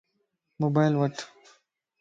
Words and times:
موبائل 0.61 0.93
وٺ 0.99 1.15